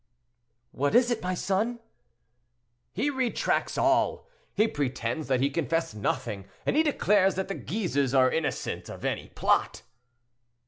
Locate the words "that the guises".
7.35-8.15